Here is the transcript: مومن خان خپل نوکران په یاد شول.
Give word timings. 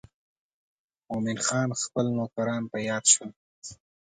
مومن 1.07 1.37
خان 1.45 1.69
خپل 1.83 2.05
نوکران 2.17 2.63
په 2.71 2.77
یاد 2.89 3.05
شول. 3.13 3.29